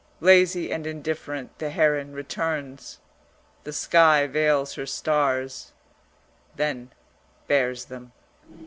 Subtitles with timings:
[0.19, 2.97] Lazy and indifferent the heron returns;
[3.65, 5.73] the sky veils her stars;
[6.55, 6.91] then
[7.47, 8.11] bares them.